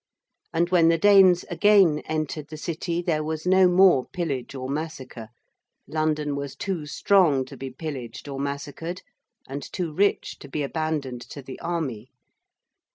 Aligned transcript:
And 0.51 0.69
when 0.71 0.89
the 0.89 0.97
Danes 0.97 1.45
again 1.47 1.99
entered 2.07 2.47
the 2.47 2.57
City 2.57 3.03
there 3.03 3.23
was 3.23 3.45
no 3.45 3.67
more 3.67 4.07
pillage 4.07 4.55
or 4.55 4.67
massacre; 4.67 5.29
London 5.87 6.35
was 6.35 6.55
too 6.55 6.87
strong 6.87 7.45
to 7.45 7.55
be 7.55 7.69
pillaged 7.69 8.27
or 8.27 8.39
massacred, 8.39 9.03
and 9.47 9.61
too 9.61 9.93
rich 9.93 10.39
to 10.39 10.47
be 10.49 10.63
abandoned 10.63 11.21
to 11.29 11.43
the 11.43 11.59
army. 11.59 12.09